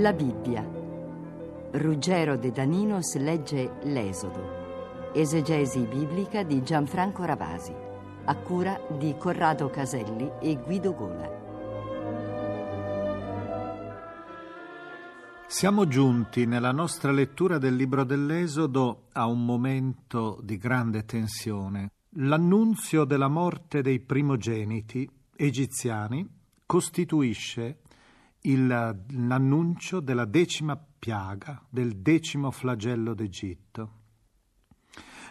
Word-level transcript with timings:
La 0.00 0.14
Bibbia. 0.14 0.66
Ruggero 1.72 2.38
De 2.38 2.50
Daninos 2.50 3.16
legge 3.16 3.70
L'Esodo. 3.82 5.12
Esegesi 5.12 5.80
biblica 5.80 6.42
di 6.42 6.62
Gianfranco 6.62 7.22
Ravasi. 7.24 7.74
A 8.24 8.34
cura 8.36 8.80
di 8.96 9.14
Corrado 9.18 9.68
Caselli 9.68 10.30
e 10.40 10.56
Guido 10.56 10.94
Gola. 10.94 11.28
Siamo 15.46 15.86
giunti 15.86 16.46
nella 16.46 16.72
nostra 16.72 17.12
lettura 17.12 17.58
del 17.58 17.76
libro 17.76 18.04
dell'Esodo 18.04 19.08
a 19.12 19.26
un 19.26 19.44
momento 19.44 20.40
di 20.42 20.56
grande 20.56 21.04
tensione. 21.04 21.90
L'annunzio 22.14 23.04
della 23.04 23.28
morte 23.28 23.82
dei 23.82 24.00
primogeniti 24.00 25.06
egiziani 25.36 26.26
costituisce 26.64 27.80
il, 28.42 28.66
l'annuncio 28.66 30.00
della 30.00 30.24
decima 30.24 30.82
piaga, 30.98 31.64
del 31.68 31.96
decimo 31.98 32.50
flagello 32.50 33.14
d'Egitto. 33.14 33.98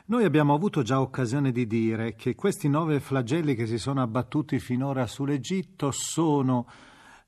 Noi 0.06 0.24
abbiamo 0.24 0.56
avuto 0.56 0.81
già 0.81 1.02
occasione 1.02 1.52
di 1.52 1.68
dire 1.68 2.16
che 2.16 2.34
questi 2.34 2.68
nove 2.68 3.00
flagelli 3.00 3.53
che 3.53 3.68
si 3.68 3.78
sono 3.78 4.02
abbattuti 4.02 4.59
finora 4.59 5.06
sull'Egitto 5.06 5.92
sono 5.92 6.68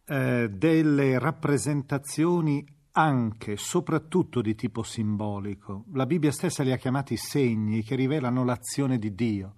eh, 0.05 0.49
delle 0.49 1.19
rappresentazioni 1.19 2.65
anche, 2.93 3.55
soprattutto 3.55 4.41
di 4.41 4.55
tipo 4.55 4.81
simbolico. 4.81 5.85
La 5.93 6.07
Bibbia 6.07 6.31
stessa 6.31 6.63
li 6.63 6.71
ha 6.71 6.77
chiamati 6.77 7.17
segni 7.17 7.83
che 7.83 7.95
rivelano 7.95 8.43
l'azione 8.43 8.97
di 8.97 9.13
Dio. 9.13 9.55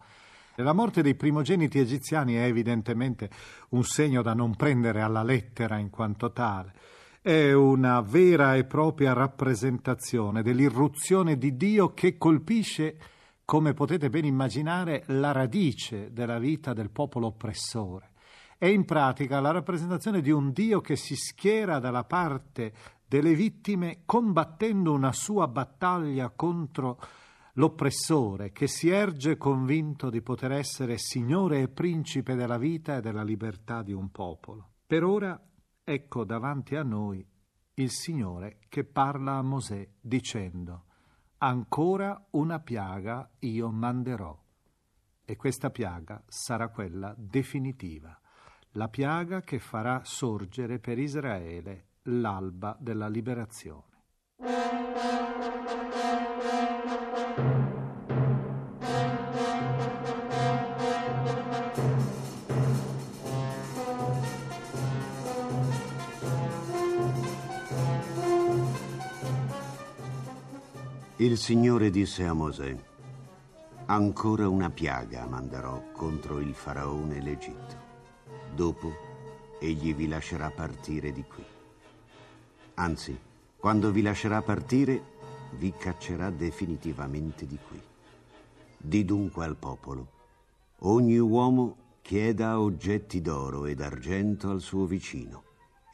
La 0.58 0.74
morte 0.74 1.02
dei 1.02 1.16
primogeniti 1.16 1.80
egiziani 1.80 2.36
è 2.36 2.44
evidentemente 2.44 3.28
un 3.70 3.84
segno 3.84 4.22
da 4.22 4.36
non 4.36 4.56
prendere 4.56 5.02
alla 5.02 5.24
lettera 5.24 5.80
in 5.80 5.90
quanto 5.90 6.32
tale. 6.32 6.74
È 7.20 7.52
una 7.54 8.02
vera 8.02 8.54
e 8.56 8.64
propria 8.64 9.14
rappresentazione 9.14 10.44
dell'irruzione 10.44 11.40
di 11.40 11.58
Dio 11.58 11.96
che 11.96 12.20
colpisce, 12.20 12.98
come 13.44 13.74
potete 13.74 14.12
ben 14.12 14.26
immaginare, 14.26 15.02
la 15.08 15.32
radice 15.32 16.14
della 16.14 16.38
vita 16.38 16.74
del 16.74 16.92
popolo 16.92 17.28
oppressore. 17.28 18.12
È 18.56 18.68
in 18.68 18.86
pratica 18.86 19.40
la 19.40 19.50
rappresentazione 19.50 20.22
di 20.22 20.30
un 20.30 20.52
Dio 20.52 20.82
che 20.82 20.96
si 20.96 21.16
schiera 21.16 21.80
dalla 21.80 22.04
parte 22.04 22.74
delle 23.08 23.34
vittime 23.34 24.02
combattendo 24.06 24.94
una 24.94 25.14
sua 25.14 25.48
battaglia 25.48 26.30
contro 26.30 27.00
l'oppressore 27.54 28.52
che 28.52 28.68
si 28.68 28.90
erge 28.90 29.38
convinto 29.38 30.10
di 30.10 30.22
poter 30.22 30.54
essere 30.54 30.98
signore 30.98 31.62
e 31.62 31.68
principe 31.68 32.36
della 32.36 32.58
vita 32.58 32.98
e 32.98 33.02
della 33.02 33.24
libertà 33.24 33.82
di 33.84 33.94
un 33.94 34.10
popolo. 34.10 34.72
Per 34.86 35.04
ora 35.04 35.40
ecco 35.84 36.24
davanti 36.24 36.76
a 36.76 36.84
noi 36.84 37.26
il 37.76 37.90
Signore 37.90 38.60
che 38.70 38.84
parla 38.84 39.34
a 39.34 39.42
Mosè 39.42 39.88
dicendo 40.00 40.86
Ancora 41.40 42.28
una 42.32 42.60
piaga 42.60 43.30
io 43.40 43.70
manderò 43.70 44.40
e 45.26 45.36
questa 45.36 45.70
piaga 45.70 46.24
sarà 46.28 46.70
quella 46.70 47.14
definitiva, 47.18 48.18
la 48.72 48.88
piaga 48.88 49.42
che 49.42 49.60
farà 49.60 50.02
sorgere 50.04 50.80
per 50.80 51.00
Israele 51.00 51.88
l'alba 52.04 52.78
della 52.80 53.08
liberazione. 53.08 53.92
Il 71.24 71.38
Signore 71.38 71.90
disse 71.90 72.26
a 72.26 72.34
Mosè, 72.34 72.76
ancora 73.86 74.50
una 74.50 74.70
piaga 74.70 75.26
manderò 75.26 75.82
contro 75.94 76.42
il 76.42 76.54
faraone 76.54 77.16
e 77.16 77.22
l'Egitto. 77.22 77.76
Dopo 78.54 78.92
egli 79.58 79.96
vi 79.96 80.10
lascerà 80.10 80.50
partire 80.50 81.14
di 81.14 81.24
qui. 81.24 81.46
Anzi, 82.74 83.18
quando 83.56 83.92
vi 83.92 84.02
lascerà 84.02 84.42
partire, 84.42 85.02
vi 85.52 85.72
caccerà 85.72 86.30
definitivamente 86.30 87.48
di 87.48 87.58
qui. 87.70 87.82
Di 88.76 89.06
dunque 89.06 89.46
al 89.46 89.56
popolo, 89.56 90.08
ogni 90.80 91.20
uomo 91.20 91.78
chieda 92.02 92.60
oggetti 92.60 93.22
d'oro 93.22 93.66
ed 93.66 93.80
argento 93.80 94.50
al 94.50 94.60
suo 94.60 94.84
vicino 94.86 95.44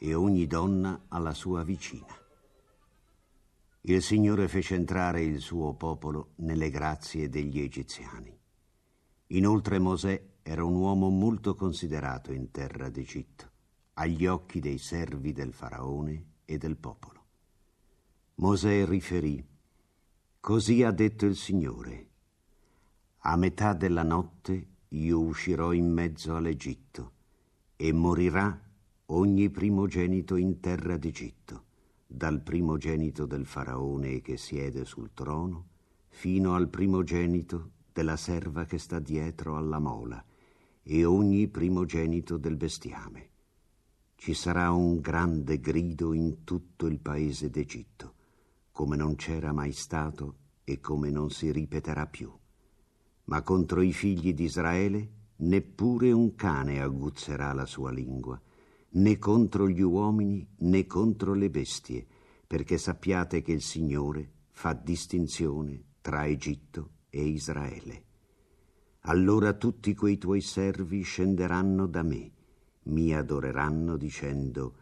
e 0.00 0.12
ogni 0.12 0.48
donna 0.48 1.02
alla 1.06 1.34
sua 1.34 1.62
vicina 1.62 2.19
il 3.84 4.02
Signore 4.02 4.46
fece 4.46 4.74
entrare 4.74 5.22
il 5.22 5.40
suo 5.40 5.72
popolo 5.74 6.32
nelle 6.36 6.68
grazie 6.68 7.30
degli 7.30 7.60
egiziani. 7.60 8.38
Inoltre 9.28 9.78
Mosè 9.78 10.22
era 10.42 10.64
un 10.64 10.74
uomo 10.74 11.08
molto 11.08 11.54
considerato 11.54 12.30
in 12.30 12.50
terra 12.50 12.90
d'Egitto, 12.90 13.50
agli 13.94 14.26
occhi 14.26 14.60
dei 14.60 14.76
servi 14.76 15.32
del 15.32 15.54
faraone 15.54 16.24
e 16.44 16.58
del 16.58 16.76
popolo. 16.76 17.24
Mosè 18.34 18.84
riferì, 18.84 19.42
Così 20.40 20.82
ha 20.82 20.90
detto 20.90 21.24
il 21.24 21.36
Signore, 21.36 22.08
a 23.20 23.36
metà 23.36 23.72
della 23.72 24.02
notte 24.02 24.68
io 24.88 25.20
uscirò 25.20 25.72
in 25.72 25.90
mezzo 25.90 26.36
all'Egitto 26.36 27.12
e 27.76 27.92
morirà 27.92 28.60
ogni 29.06 29.48
primogenito 29.48 30.36
in 30.36 30.60
terra 30.60 30.96
d'Egitto 30.96 31.68
dal 32.12 32.42
primogenito 32.42 33.24
del 33.24 33.46
faraone 33.46 34.20
che 34.20 34.36
siede 34.36 34.84
sul 34.84 35.12
trono 35.14 35.68
fino 36.08 36.56
al 36.56 36.68
primogenito 36.68 37.70
della 37.92 38.16
serva 38.16 38.64
che 38.64 38.78
sta 38.78 38.98
dietro 38.98 39.56
alla 39.56 39.78
mola 39.78 40.22
e 40.82 41.04
ogni 41.04 41.46
primogenito 41.46 42.36
del 42.36 42.56
bestiame. 42.56 43.28
Ci 44.16 44.34
sarà 44.34 44.72
un 44.72 44.98
grande 44.98 45.60
grido 45.60 46.12
in 46.12 46.42
tutto 46.42 46.86
il 46.86 46.98
paese 46.98 47.48
d'Egitto, 47.48 48.14
come 48.72 48.96
non 48.96 49.14
c'era 49.14 49.52
mai 49.52 49.72
stato 49.72 50.34
e 50.64 50.80
come 50.80 51.10
non 51.10 51.30
si 51.30 51.52
ripeterà 51.52 52.08
più. 52.08 52.30
Ma 53.26 53.42
contro 53.42 53.82
i 53.82 53.92
figli 53.92 54.34
di 54.34 54.44
Israele 54.44 55.10
neppure 55.36 56.10
un 56.10 56.34
cane 56.34 56.82
aguzzerà 56.82 57.52
la 57.52 57.66
sua 57.66 57.92
lingua, 57.92 58.38
né 58.92 59.18
contro 59.18 59.68
gli 59.68 59.82
uomini 59.82 60.46
né 60.58 60.86
contro 60.86 61.34
le 61.34 61.50
bestie, 61.50 62.06
perché 62.46 62.78
sappiate 62.78 63.42
che 63.42 63.52
il 63.52 63.62
Signore 63.62 64.32
fa 64.50 64.72
distinzione 64.72 65.84
tra 66.00 66.26
Egitto 66.26 66.90
e 67.10 67.22
Israele. 67.22 68.04
Allora 69.04 69.52
tutti 69.54 69.94
quei 69.94 70.18
tuoi 70.18 70.40
servi 70.40 71.02
scenderanno 71.02 71.86
da 71.86 72.02
me, 72.02 72.32
mi 72.84 73.14
adoreranno 73.14 73.96
dicendo, 73.96 74.74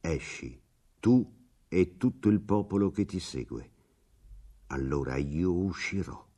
esci, 0.00 0.60
tu 1.00 1.38
e 1.66 1.96
tutto 1.96 2.28
il 2.28 2.40
popolo 2.40 2.90
che 2.90 3.04
ti 3.04 3.18
segue. 3.18 3.70
Allora 4.68 5.16
io 5.16 5.52
uscirò. 5.52 6.28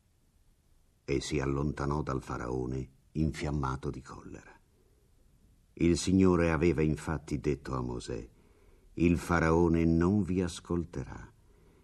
E 1.05 1.19
si 1.19 1.39
allontanò 1.39 2.01
dal 2.01 2.21
faraone 2.21 2.89
infiammato 3.13 3.89
di 3.89 4.01
collera. 4.01 4.59
Il 5.75 5.97
Signore 5.97 6.51
aveva 6.51 6.81
infatti 6.81 7.39
detto 7.39 7.75
a 7.75 7.81
Mosè, 7.81 8.27
il 8.95 9.17
faraone 9.17 9.85
non 9.85 10.21
vi 10.21 10.41
ascolterà, 10.41 11.31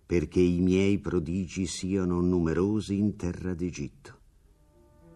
perché 0.06 0.39
i 0.39 0.59
miei 0.59 1.00
prodigi 1.00 1.65
siano 1.65 2.21
numerosi 2.21 3.00
in 3.00 3.15
terra 3.15 3.56
d'Egitto. 3.56 4.18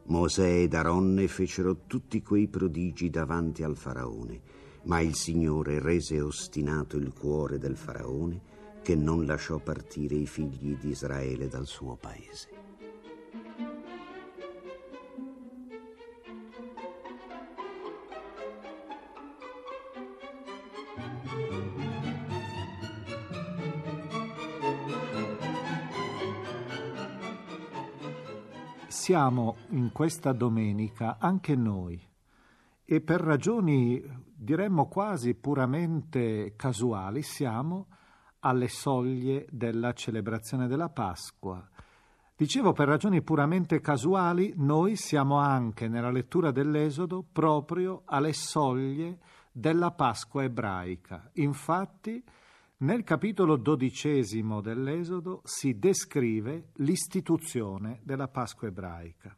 Mosè 0.06 0.62
ed 0.64 0.74
Aronne 0.74 1.28
fecero 1.28 1.86
tutti 1.86 2.24
quei 2.24 2.48
prodigi 2.48 3.12
davanti 3.12 3.62
al 3.62 3.78
faraone, 3.78 4.42
ma 4.86 5.00
il 5.02 5.14
Signore 5.16 5.80
rese 5.80 6.20
ostinato 6.20 6.98
il 6.98 7.14
cuore 7.14 7.60
del 7.60 7.78
faraone 7.78 8.42
che 8.82 8.96
non 8.96 9.26
lasciò 9.26 9.60
partire 9.60 10.16
i 10.16 10.26
figli 10.26 10.76
di 10.78 10.90
Israele 10.90 11.48
dal 11.48 11.68
suo 11.68 11.96
paese. 11.96 12.53
Siamo 28.94 29.56
in 29.70 29.92
questa 29.92 30.34
domenica 30.34 31.18
anche 31.20 31.56
noi 31.56 32.00
e 32.86 33.02
per 33.02 33.22
ragioni 33.22 34.00
diremmo 34.36 34.88
quasi 34.88 35.34
puramente 35.34 36.54
casuali 36.56 37.24
siamo 37.24 37.88
alle 38.42 38.68
soglie 38.68 39.48
della 39.50 39.94
celebrazione 39.94 40.68
della 40.68 40.90
Pasqua. 40.90 41.68
Dicevo 42.36 42.72
per 42.74 42.88
ragioni 42.88 43.24
puramente 43.24 43.82
casuali, 43.82 44.54
noi 44.58 44.96
siamo 44.96 45.38
anche 45.38 45.88
nella 45.88 46.12
lettura 46.12 46.52
dell'Esodo 46.52 47.26
proprio 47.30 48.04
alle 48.06 48.34
soglie 48.34 49.18
della 49.52 49.90
Pasqua 49.92 50.44
ebraica. 50.44 51.32
Infatti, 51.34 52.24
nel 52.78 53.04
capitolo 53.04 53.56
dodicesimo 53.56 54.60
dell'Esodo 54.60 55.42
si 55.44 55.78
descrive 55.78 56.70
l'istituzione 56.76 58.02
della 58.04 58.28
Pasqua 58.28 58.68
ebraica. 58.68 59.36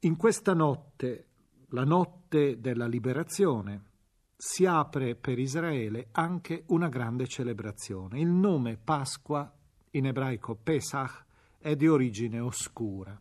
In 0.00 0.16
questa 0.16 0.54
notte, 0.54 1.26
la 1.70 1.84
notte 1.84 2.60
della 2.60 2.86
liberazione, 2.86 3.88
si 4.36 4.64
apre 4.64 5.16
per 5.16 5.38
Israele 5.38 6.08
anche 6.12 6.64
una 6.68 6.88
grande 6.88 7.26
celebrazione. 7.26 8.20
Il 8.20 8.30
nome 8.30 8.78
Pasqua, 8.78 9.52
in 9.90 10.06
ebraico 10.06 10.54
Pesach, 10.54 11.24
è 11.58 11.76
di 11.76 11.86
origine 11.86 12.40
oscura. 12.40 13.20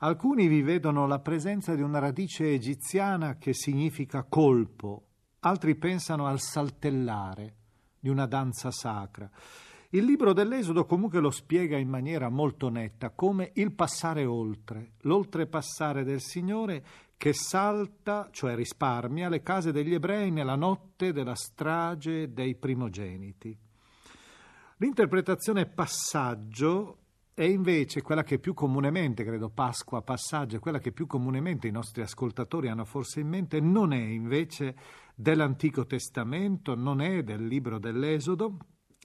Alcuni 0.00 0.46
vi 0.46 0.62
vedono 0.62 1.06
la 1.06 1.20
presenza 1.20 1.74
di 1.74 1.80
una 1.80 1.98
radice 1.98 2.52
egiziana 2.52 3.36
che 3.36 3.54
significa 3.54 4.24
colpo, 4.24 5.06
altri 5.40 5.74
pensano 5.76 6.26
al 6.26 6.38
saltellare, 6.38 7.54
di 8.08 8.10
una 8.10 8.26
danza 8.26 8.70
sacra. 8.70 9.30
Il 9.90 10.04
libro 10.04 10.32
dell'Esodo 10.32 10.84
comunque 10.84 11.20
lo 11.20 11.30
spiega 11.30 11.76
in 11.76 11.88
maniera 11.88 12.28
molto 12.28 12.68
netta 12.68 13.10
come 13.10 13.52
il 13.54 13.72
passare 13.72 14.24
oltre, 14.24 14.92
l'oltrepassare 15.02 16.04
del 16.04 16.20
Signore 16.20 16.84
che 17.16 17.32
salta, 17.32 18.28
cioè 18.30 18.54
risparmia, 18.54 19.28
le 19.28 19.42
case 19.42 19.72
degli 19.72 19.94
ebrei 19.94 20.30
nella 20.30 20.56
notte 20.56 21.12
della 21.12 21.34
strage 21.34 22.32
dei 22.32 22.54
primogeniti. 22.54 23.56
L'interpretazione 24.76 25.66
passaggio 25.66 26.98
è 27.34 27.44
invece 27.44 28.02
quella 28.02 28.22
che 28.22 28.38
più 28.38 28.52
comunemente, 28.54 29.24
credo 29.24 29.48
Pasqua, 29.48 30.02
passaggio, 30.02 30.58
quella 30.58 30.80
che 30.80 30.92
più 30.92 31.06
comunemente 31.06 31.66
i 31.66 31.72
nostri 31.72 32.02
ascoltatori 32.02 32.68
hanno 32.68 32.84
forse 32.84 33.20
in 33.20 33.28
mente, 33.28 33.58
non 33.60 33.92
è 33.92 34.00
invece 34.00 34.76
dell'Antico 35.20 35.84
Testamento, 35.84 36.76
non 36.76 37.00
è 37.00 37.24
del 37.24 37.44
libro 37.44 37.80
dell'Esodo, 37.80 38.56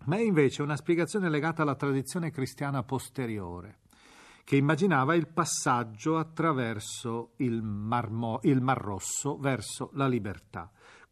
ma 0.06 0.18
è 0.18 0.22
invece 0.22 0.62
una 0.62 0.76
spiegazione 0.76 1.28
legata 1.28 1.64
alla 1.64 1.74
tradizione 1.74 2.30
cristiana 2.30 2.84
posteriore, 2.84 3.80
che 4.44 4.56
immaginava 4.56 5.16
il 5.16 5.28
passaggio 5.28 6.18
attraverso 6.20 7.32
il 7.38 7.64
Mar, 7.64 8.12
Mo, 8.12 8.40
il 8.44 8.62
Mar 8.62 8.78
Rosso 8.78 9.38
verso 9.38 9.90
la 9.94 10.08
libertà. 10.08 10.72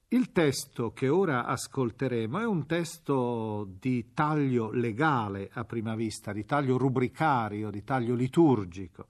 Il 0.09 0.31
testo 0.31 0.91
che 0.91 1.09
ora 1.09 1.45
ascolteremo 1.45 2.37
è 2.37 2.45
un 2.45 2.67
testo 2.67 3.67
di 3.79 4.13
taglio 4.13 4.69
legale 4.69 5.49
a 5.51 5.63
prima 5.63 5.95
vista, 5.95 6.31
di 6.31 6.45
taglio 6.45 6.77
rubricario, 6.77 7.71
di 7.71 7.83
taglio 7.83 8.13
liturgico, 8.13 9.07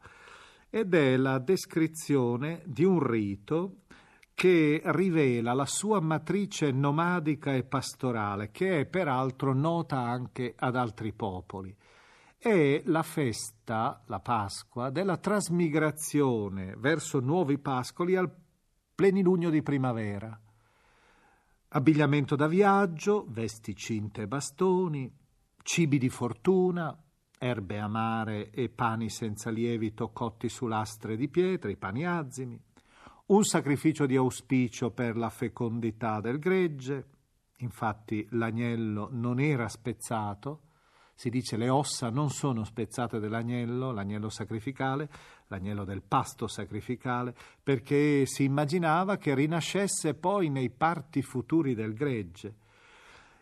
ed 0.70 0.94
è 0.94 1.18
la 1.18 1.38
descrizione 1.40 2.64
di 2.66 2.86
un 2.86 3.06
rito 3.06 3.81
che 4.42 4.82
rivela 4.86 5.54
la 5.54 5.68
sua 5.68 6.00
matrice 6.00 6.72
nomadica 6.72 7.54
e 7.54 7.62
pastorale, 7.62 8.50
che 8.50 8.80
è 8.80 8.86
peraltro 8.88 9.54
nota 9.54 10.00
anche 10.00 10.56
ad 10.58 10.76
altri 10.76 11.14
popoli. 11.14 11.78
È 12.40 12.82
la 12.86 13.04
festa, 13.04 14.02
la 14.08 14.20
Pasqua, 14.20 14.90
della 14.90 15.18
trasmigrazione 15.18 16.74
verso 16.76 17.20
nuovi 17.20 17.60
pascoli 17.60 18.16
al 18.16 18.34
plenilunio 18.96 19.52
di 19.52 19.62
primavera. 19.62 20.36
Abbigliamento 21.68 22.36
da 22.36 22.48
viaggio, 22.48 23.28
vesti 23.30 23.76
cinte 23.76 24.24
e 24.24 24.28
bastoni, 24.28 25.16
cibi 25.62 26.00
di 26.00 26.10
fortuna, 26.10 27.00
erbe 27.38 27.78
amare 27.78 28.50
e 28.50 28.70
pani 28.70 29.12
senza 29.12 29.52
lievito 29.52 30.10
cotti 30.10 30.50
su 30.50 30.66
lastre 30.66 31.16
di 31.16 31.30
pietra, 31.30 31.70
i 31.70 31.78
pani 31.78 32.08
azimi, 32.08 32.60
un 33.32 33.44
sacrificio 33.46 34.06
di 34.06 34.18
auspicio 34.18 34.92
per 34.92 35.16
la 35.16 35.30
fecondità 35.30 36.20
del 36.20 36.38
gregge, 36.38 37.06
infatti 37.60 38.28
l'agnello 38.32 39.08
non 39.10 39.40
era 39.40 39.70
spezzato, 39.70 40.64
si 41.16 41.30
dice 41.30 41.56
le 41.56 41.70
ossa 41.70 42.10
non 42.10 42.30
sono 42.30 42.66
spezzate 42.66 43.20
dell'agnello, 43.20 43.92
l'agnello 43.92 44.28
sacrificale, 44.28 45.10
l'agnello 45.48 45.86
del 45.86 46.02
pasto 46.02 46.48
sacrificale, 46.48 47.34
perché 47.64 48.26
si 48.26 48.44
immaginava 48.44 49.16
che 49.16 49.34
rinascesse 49.34 50.14
poi 50.14 50.50
nei 50.50 50.70
parti 50.70 51.22
futuri 51.22 51.74
del 51.74 51.94
gregge 51.94 52.56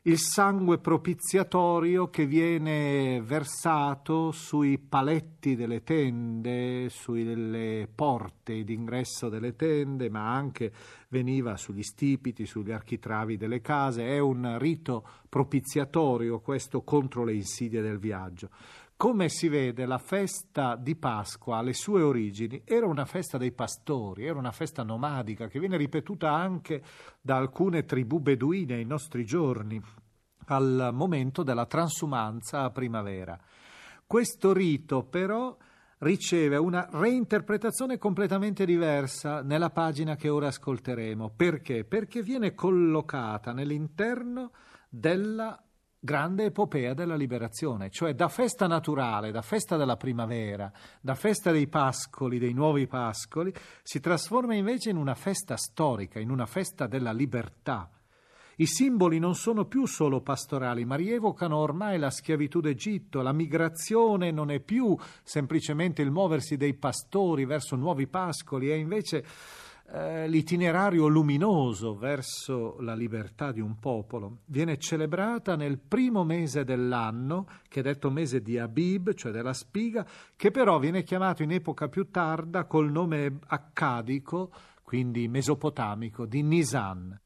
il 0.10 0.18
sangue 0.18 0.80
propiziatorio 0.80 2.10
che 2.10 2.26
viene 2.26 3.22
versato 3.22 4.32
sui 4.32 4.80
paletti 4.80 5.56
delle 5.56 5.84
tende, 5.84 6.90
sulle 6.90 7.88
porte 7.94 8.64
d'ingresso 8.64 9.30
delle 9.30 9.56
tende, 9.56 10.10
ma 10.10 10.34
anche 10.34 10.72
veniva 11.10 11.58
sugli 11.58 11.84
stipiti, 11.84 12.48
sugli 12.48 12.72
architravi 12.72 13.38
delle 13.38 13.62
case. 13.62 14.08
È 14.08 14.18
un 14.18 14.58
rito 14.58 15.08
propiziatorio 15.30 16.40
questo 16.40 16.82
contro 16.82 17.24
le 17.24 17.36
insidie 17.36 17.82
del 17.82 18.00
viaggio. 18.00 18.50
Come 19.02 19.30
si 19.30 19.48
vede, 19.48 19.86
la 19.86 19.98
festa 19.98 20.76
di 20.76 20.98
Pasqua, 20.98 21.60
alle 21.60 21.72
sue 21.72 22.02
origini, 22.02 22.64
era 22.66 22.86
una 22.86 23.06
festa 23.06 23.38
dei 23.38 23.54
pastori, 23.54 24.26
era 24.26 24.38
una 24.38 24.52
festa 24.52 24.84
nomadica 24.84 25.48
che 25.48 25.58
viene 25.58 25.78
ripetuta 25.78 26.30
anche 26.30 26.84
da 27.22 27.38
alcune 27.38 27.86
tribù 27.86 28.20
beduine 28.20 28.74
ai 28.74 28.84
nostri 28.84 29.24
giorni, 29.24 29.82
al 30.48 30.90
momento 30.92 31.44
della 31.44 31.66
transumanza 31.66 32.64
a 32.64 32.72
primavera. 32.72 33.40
Questo 34.06 34.52
rito, 34.52 35.06
però, 35.06 35.56
riceve 36.00 36.58
una 36.58 36.86
reinterpretazione 36.92 37.98
completamente 37.98 38.66
diversa 38.66 39.42
nella 39.42 39.70
pagina 39.70 40.18
che 40.18 40.28
ora 40.28 40.48
ascolteremo. 40.48 41.32
Perché? 41.38 41.86
Perché 41.86 42.22
viene 42.22 42.54
collocata 42.54 43.54
nell'interno 43.54 44.52
della 44.90 45.58
grande 46.00 46.46
epopea 46.46 46.94
della 46.94 47.16
liberazione, 47.16 47.90
cioè 47.90 48.14
da 48.14 48.30
festa 48.30 48.68
naturale, 48.68 49.32
da 49.32 49.42
festa 49.42 49.76
della 49.76 49.98
primavera, 49.98 50.72
da 51.02 51.14
festa 51.14 51.52
dei 51.52 51.68
pascoli, 51.68 52.40
dei 52.40 52.54
nuovi 52.54 52.88
pascoli, 52.88 53.54
si 53.84 54.00
trasforma 54.00 54.56
invece 54.56 54.90
in 54.90 54.96
una 54.96 55.16
festa 55.16 55.58
storica, 55.58 56.20
in 56.20 56.30
una 56.30 56.46
festa 56.46 56.88
della 56.88 57.12
libertà. 57.12 57.90
I 58.56 58.66
simboli 58.66 59.20
non 59.20 59.36
sono 59.36 59.66
più 59.66 59.86
solo 59.86 60.22
pastorali, 60.22 60.84
ma 60.84 60.96
rievocano 60.96 61.58
ormai 61.58 61.98
la 61.98 62.10
schiavitù 62.10 62.60
d'Egitto, 62.60 63.22
la 63.22 63.32
migrazione 63.32 64.32
non 64.32 64.52
è 64.52 64.60
più 64.60 64.98
semplicemente 65.24 66.02
il 66.02 66.12
muoversi 66.12 66.58
dei 66.58 66.74
pastori 66.74 67.46
verso 67.46 67.78
nuovi 67.78 68.08
pascoli, 68.08 68.70
è 68.70 68.74
invece 68.74 69.26
eh, 69.92 70.28
l'itinerario 70.28 71.08
luminoso 71.08 71.96
verso 71.96 72.78
la 72.80 72.94
libertà 72.94 73.52
di 73.52 73.60
un 73.60 73.80
popolo. 73.80 74.40
Viene 74.46 74.78
celebrata 74.78 75.56
nel 75.56 75.80
primo 75.80 76.24
mese 76.24 76.64
dell'anno, 76.64 77.48
che 77.68 77.80
è 77.80 77.84
detto 77.84 78.12
mese 78.12 78.42
di 78.42 78.58
Abib, 78.58 79.14
cioè 79.14 79.32
della 79.32 79.54
spiga, 79.54 80.06
che 80.36 80.52
però 80.52 80.80
viene 80.80 81.04
chiamato 81.04 81.44
in 81.44 81.52
epoca 81.52 81.88
più 81.88 82.10
tarda 82.10 82.66
col 82.66 82.92
nome 82.92 83.40
accadico, 83.48 84.52
quindi 84.84 85.28
mesopotamico, 85.28 86.26
di 86.26 86.44
Nisan. 86.44 87.20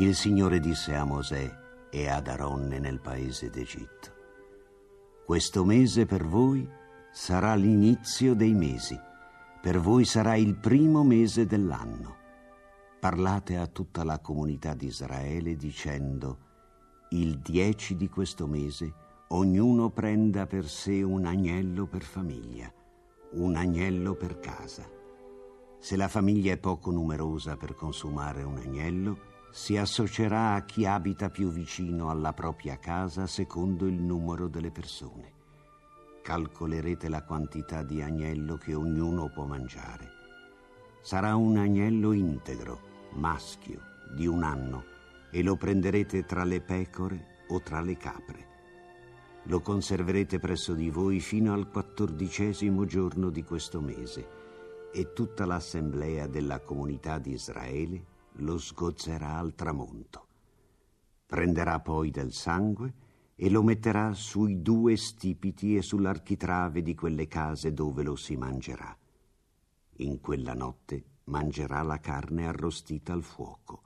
Il 0.00 0.14
Signore 0.14 0.60
disse 0.60 0.94
a 0.94 1.04
Mosè 1.04 1.58
e 1.90 2.08
ad 2.08 2.26
Aronne 2.26 2.78
nel 2.78 3.00
paese 3.00 3.50
d'Egitto, 3.50 4.14
questo 5.26 5.62
mese 5.62 6.06
per 6.06 6.24
voi 6.24 6.66
sarà 7.12 7.54
l'inizio 7.54 8.34
dei 8.34 8.54
mesi, 8.54 8.98
per 9.60 9.78
voi 9.78 10.06
sarà 10.06 10.36
il 10.36 10.56
primo 10.56 11.04
mese 11.04 11.44
dell'anno. 11.44 12.16
Parlate 12.98 13.58
a 13.58 13.66
tutta 13.66 14.02
la 14.02 14.20
comunità 14.20 14.72
di 14.72 14.86
Israele 14.86 15.54
dicendo, 15.54 16.38
il 17.10 17.38
dieci 17.40 17.94
di 17.94 18.08
questo 18.08 18.46
mese 18.46 18.94
ognuno 19.28 19.90
prenda 19.90 20.46
per 20.46 20.66
sé 20.66 21.02
un 21.02 21.26
agnello 21.26 21.84
per 21.84 22.04
famiglia, 22.04 22.72
un 23.32 23.54
agnello 23.54 24.14
per 24.14 24.38
casa. 24.38 24.88
Se 25.78 25.96
la 25.96 26.08
famiglia 26.08 26.54
è 26.54 26.56
poco 26.56 26.90
numerosa 26.90 27.58
per 27.58 27.74
consumare 27.74 28.42
un 28.44 28.56
agnello, 28.56 29.29
si 29.50 29.76
associerà 29.76 30.54
a 30.54 30.64
chi 30.64 30.86
abita 30.86 31.28
più 31.28 31.50
vicino 31.50 32.08
alla 32.08 32.32
propria 32.32 32.78
casa 32.78 33.26
secondo 33.26 33.86
il 33.86 34.00
numero 34.00 34.46
delle 34.46 34.70
persone. 34.70 35.32
Calcolerete 36.22 37.08
la 37.08 37.24
quantità 37.24 37.82
di 37.82 38.00
agnello 38.00 38.56
che 38.56 38.74
ognuno 38.74 39.28
può 39.28 39.46
mangiare. 39.46 40.08
Sarà 41.02 41.34
un 41.34 41.56
agnello 41.56 42.12
integro, 42.12 43.08
maschio, 43.14 43.80
di 44.14 44.26
un 44.26 44.44
anno, 44.44 44.84
e 45.32 45.42
lo 45.42 45.56
prenderete 45.56 46.24
tra 46.24 46.44
le 46.44 46.60
pecore 46.60 47.44
o 47.48 47.60
tra 47.60 47.80
le 47.80 47.96
capre. 47.96 48.48
Lo 49.44 49.60
conserverete 49.60 50.38
presso 50.38 50.74
di 50.74 50.90
voi 50.90 51.18
fino 51.18 51.52
al 51.52 51.68
quattordicesimo 51.68 52.84
giorno 52.84 53.30
di 53.30 53.42
questo 53.42 53.80
mese, 53.80 54.38
e 54.92 55.12
tutta 55.12 55.46
l'assemblea 55.46 56.26
della 56.26 56.60
comunità 56.60 57.18
di 57.18 57.32
Israele 57.32 58.09
lo 58.40 58.58
sgozzerà 58.58 59.36
al 59.36 59.54
tramonto. 59.54 60.26
Prenderà 61.26 61.80
poi 61.80 62.10
del 62.10 62.32
sangue 62.32 62.94
e 63.36 63.48
lo 63.48 63.62
metterà 63.62 64.12
sui 64.12 64.60
due 64.62 64.96
stipiti 64.96 65.76
e 65.76 65.82
sull'architrave 65.82 66.82
di 66.82 66.94
quelle 66.94 67.28
case 67.28 67.72
dove 67.72 68.02
lo 68.02 68.16
si 68.16 68.36
mangerà. 68.36 68.96
In 69.98 70.20
quella 70.20 70.54
notte 70.54 71.04
mangerà 71.24 71.82
la 71.82 72.00
carne 72.00 72.46
arrostita 72.46 73.12
al 73.12 73.22
fuoco, 73.22 73.82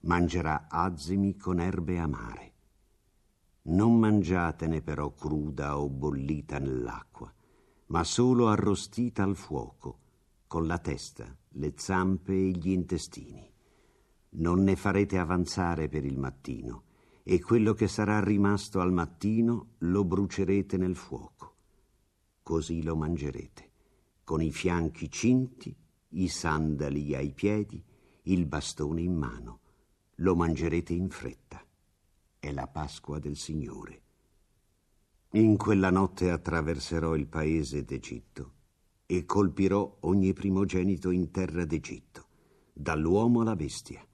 mangerà 0.00 0.66
azimi 0.68 1.36
con 1.36 1.60
erbe 1.60 1.98
amare. 1.98 2.52
Non 3.62 3.98
mangiatene 3.98 4.80
però 4.80 5.12
cruda 5.12 5.78
o 5.78 5.88
bollita 5.90 6.58
nell'acqua, 6.58 7.32
ma 7.86 8.04
solo 8.04 8.48
arrostita 8.48 9.22
al 9.22 9.36
fuoco, 9.36 9.98
con 10.46 10.66
la 10.66 10.78
testa, 10.78 11.36
le 11.50 11.74
zampe 11.76 12.32
e 12.32 12.50
gli 12.50 12.70
intestini 12.70 13.54
non 14.36 14.62
ne 14.62 14.76
farete 14.76 15.18
avanzare 15.18 15.88
per 15.88 16.04
il 16.04 16.18
mattino, 16.18 16.84
e 17.22 17.40
quello 17.40 17.74
che 17.74 17.88
sarà 17.88 18.20
rimasto 18.20 18.80
al 18.80 18.92
mattino 18.92 19.74
lo 19.78 20.04
brucerete 20.04 20.76
nel 20.76 20.96
fuoco. 20.96 21.54
Così 22.42 22.82
lo 22.82 22.96
mangerete, 22.96 23.70
con 24.24 24.42
i 24.42 24.52
fianchi 24.52 25.10
cinti, 25.10 25.74
i 26.10 26.28
sandali 26.28 27.14
ai 27.14 27.32
piedi, 27.32 27.82
il 28.22 28.46
bastone 28.46 29.00
in 29.00 29.14
mano. 29.14 29.60
Lo 30.16 30.34
mangerete 30.34 30.92
in 30.92 31.08
fretta. 31.08 31.64
È 32.38 32.52
la 32.52 32.66
Pasqua 32.68 33.18
del 33.18 33.36
Signore. 33.36 34.02
In 35.32 35.56
quella 35.56 35.90
notte 35.90 36.30
attraverserò 36.30 37.16
il 37.16 37.26
paese 37.26 37.84
d'Egitto 37.84 38.52
e 39.06 39.24
colpirò 39.24 39.98
ogni 40.00 40.32
primogenito 40.32 41.10
in 41.10 41.30
terra 41.30 41.64
d'Egitto, 41.64 42.26
dall'uomo 42.72 43.40
alla 43.40 43.56
bestia 43.56 44.06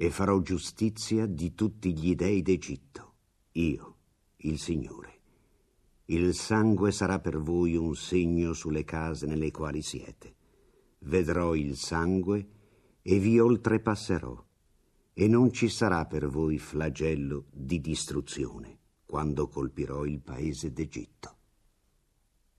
e 0.00 0.10
farò 0.10 0.40
giustizia 0.42 1.26
di 1.26 1.56
tutti 1.56 1.92
gli 1.92 2.14
dei 2.14 2.40
d'Egitto, 2.40 3.14
io, 3.54 3.96
il 4.36 4.56
Signore. 4.60 5.20
Il 6.04 6.34
sangue 6.34 6.92
sarà 6.92 7.18
per 7.18 7.40
voi 7.40 7.74
un 7.74 7.96
segno 7.96 8.52
sulle 8.52 8.84
case 8.84 9.26
nelle 9.26 9.50
quali 9.50 9.82
siete. 9.82 10.36
Vedrò 11.00 11.56
il 11.56 11.76
sangue 11.76 12.48
e 13.02 13.18
vi 13.18 13.40
oltrepasserò, 13.40 14.40
e 15.14 15.26
non 15.26 15.52
ci 15.52 15.68
sarà 15.68 16.06
per 16.06 16.28
voi 16.28 16.58
flagello 16.58 17.46
di 17.50 17.80
distruzione 17.80 18.78
quando 19.04 19.48
colpirò 19.48 20.04
il 20.04 20.20
paese 20.20 20.72
d'Egitto. 20.72 21.36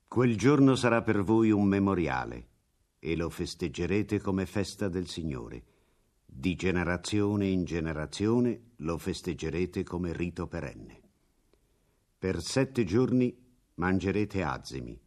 Quel 0.09 0.35
giorno 0.35 0.75
sarà 0.75 1.01
per 1.03 1.23
voi 1.23 1.51
un 1.51 1.63
memoriale, 1.63 2.47
e 2.99 3.15
lo 3.15 3.29
festeggerete 3.29 4.19
come 4.19 4.45
festa 4.45 4.89
del 4.89 5.07
Signore 5.07 5.63
di 6.31 6.55
generazione 6.55 7.47
in 7.47 7.65
generazione 7.65 8.73
lo 8.77 8.97
festeggerete 8.97 9.83
come 9.83 10.13
rito 10.13 10.47
perenne. 10.47 11.01
Per 12.17 12.41
sette 12.41 12.85
giorni 12.85 13.35
mangerete 13.75 14.43
azimi. 14.43 14.97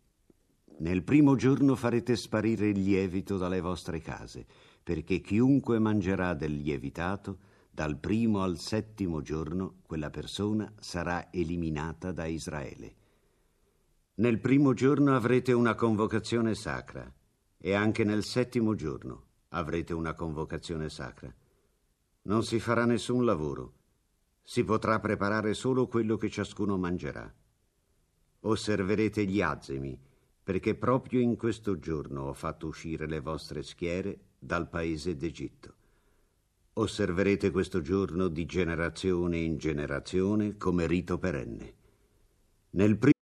Nel 0.79 1.05
primo 1.05 1.37
giorno 1.37 1.77
farete 1.77 2.17
sparire 2.17 2.69
il 2.69 2.83
lievito 2.83 3.37
dalle 3.37 3.61
vostre 3.61 4.01
case, 4.01 4.45
perché 4.83 5.21
chiunque 5.21 5.79
mangerà 5.79 6.35
del 6.35 6.57
lievitato, 6.57 7.39
dal 7.71 7.99
primo 7.99 8.43
al 8.43 8.59
settimo 8.59 9.23
giorno 9.23 9.77
quella 9.87 10.11
persona 10.11 10.71
sarà 10.81 11.33
eliminata 11.33 12.13
da 12.13 12.27
Israele. 12.27 12.95
Nel 14.17 14.41
primo 14.41 14.75
giorno 14.75 15.15
avrete 15.15 15.53
una 15.53 15.75
convocazione 15.75 16.55
sacra 16.55 17.11
e 17.57 17.73
anche 17.75 18.05
nel 18.05 18.25
settimo 18.25 18.75
giorno 18.75 19.31
avrete 19.53 19.93
una 19.95 20.15
convocazione 20.15 20.89
sacra. 20.89 21.33
Non 22.23 22.45
si 22.45 22.61
farà 22.61 22.85
nessun 22.85 23.25
lavoro. 23.25 23.75
Si 24.43 24.65
potrà 24.65 25.01
preparare 25.01 25.55
solo 25.55 25.87
quello 25.87 26.17
che 26.17 26.29
ciascuno 26.29 26.77
mangerà. 26.77 27.33
Osserverete 28.41 29.25
gli 29.25 29.41
azemi, 29.41 29.99
perché 30.43 30.75
proprio 30.75 31.21
in 31.21 31.37
questo 31.37 31.79
giorno 31.79 32.23
ho 32.23 32.33
fatto 32.33 32.67
uscire 32.67 33.07
le 33.07 33.21
vostre 33.21 33.63
schiere 33.63 34.19
dal 34.39 34.69
paese 34.69 35.17
d'Egitto. 35.17 35.75
Osserverete 36.75 37.51
questo 37.51 37.81
giorno 37.81 38.29
di 38.29 38.47
generazione 38.47 39.39
in 39.39 39.59
generazione 39.59 40.57
come 40.57 40.87
rito 40.87 41.19
perenne. 41.19 41.75
Nel 42.71 42.97
primo 42.97 43.22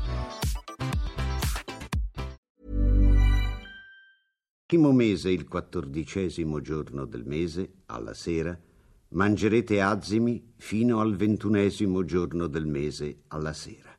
Primo 4.71 4.93
mese, 4.93 5.29
il 5.29 5.49
quattordicesimo 5.49 6.61
giorno 6.61 7.03
del 7.03 7.25
mese, 7.25 7.71
alla 7.87 8.13
sera, 8.13 8.57
mangerete 9.09 9.81
azimi 9.81 10.53
fino 10.55 11.01
al 11.01 11.17
ventunesimo 11.17 12.05
giorno 12.05 12.47
del 12.47 12.65
mese 12.67 13.23
alla 13.27 13.51
sera. 13.51 13.93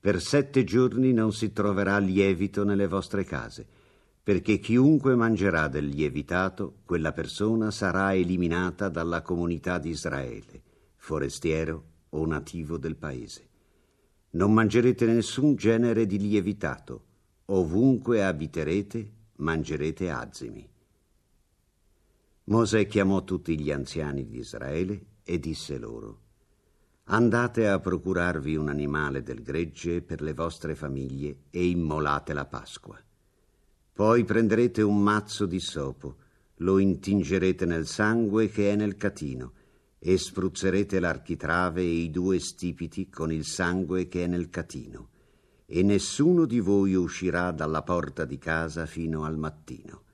Per 0.00 0.20
sette 0.20 0.64
giorni 0.64 1.12
non 1.12 1.32
si 1.32 1.52
troverà 1.52 1.98
lievito 1.98 2.64
nelle 2.64 2.88
vostre 2.88 3.22
case, 3.22 3.64
perché 4.20 4.58
chiunque 4.58 5.14
mangerà 5.14 5.68
del 5.68 5.86
lievitato, 5.86 6.78
quella 6.84 7.12
persona 7.12 7.70
sarà 7.70 8.16
eliminata 8.16 8.88
dalla 8.88 9.22
comunità 9.22 9.78
di 9.78 9.90
Israele, 9.90 10.60
forestiero 10.96 11.84
o 12.08 12.26
nativo 12.26 12.78
del 12.78 12.96
paese. 12.96 13.48
Non 14.30 14.52
mangerete 14.52 15.06
nessun 15.06 15.54
genere 15.54 16.04
di 16.04 16.18
lievitato, 16.18 17.04
ovunque 17.44 18.24
abiterete 18.24 19.12
mangerete 19.38 20.10
azimi. 20.10 20.68
Mosè 22.44 22.86
chiamò 22.86 23.24
tutti 23.24 23.58
gli 23.60 23.70
anziani 23.70 24.26
di 24.26 24.38
Israele 24.38 25.04
e 25.22 25.38
disse 25.38 25.76
loro, 25.78 26.20
Andate 27.10 27.68
a 27.68 27.78
procurarvi 27.78 28.56
un 28.56 28.68
animale 28.68 29.22
del 29.22 29.42
gregge 29.42 30.02
per 30.02 30.20
le 30.20 30.34
vostre 30.34 30.74
famiglie 30.74 31.44
e 31.50 31.66
immolate 31.66 32.34
la 32.34 32.44
Pasqua. 32.44 33.00
Poi 33.92 34.24
prenderete 34.24 34.82
un 34.82 35.02
mazzo 35.02 35.46
di 35.46 35.58
sopo, 35.58 36.16
lo 36.56 36.78
intingerete 36.78 37.64
nel 37.64 37.86
sangue 37.86 38.48
che 38.48 38.72
è 38.72 38.76
nel 38.76 38.96
catino, 38.96 39.52
e 39.98 40.16
spruzzerete 40.16 41.00
l'architrave 41.00 41.80
e 41.80 42.02
i 42.02 42.10
due 42.10 42.38
stipiti 42.38 43.08
con 43.08 43.32
il 43.32 43.44
sangue 43.44 44.06
che 44.06 44.24
è 44.24 44.26
nel 44.26 44.48
catino, 44.48 45.08
e 45.70 45.82
nessuno 45.82 46.46
di 46.46 46.60
voi 46.60 46.94
uscirà 46.94 47.50
dalla 47.50 47.82
porta 47.82 48.24
di 48.24 48.38
casa 48.38 48.86
fino 48.86 49.24
al 49.24 49.36
mattino. 49.36 50.04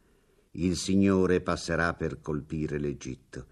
Il 0.57 0.77
Signore 0.77 1.41
passerà 1.41 1.95
per 1.95 2.21
colpire 2.21 2.77
l'Egitto. 2.79 3.47